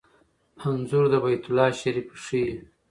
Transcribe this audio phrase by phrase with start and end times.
[0.65, 2.53] انځور د بیت الله شریف ښيي.